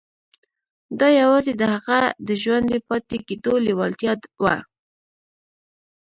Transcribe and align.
دا 0.99 1.07
يوازې 1.21 1.53
د 1.57 1.63
هغه 1.73 1.99
د 2.27 2.29
ژوندي 2.41 2.79
پاتې 2.87 3.17
کېدو 3.27 3.53
لېوالتیا 3.65 4.13
وه. 4.43 4.55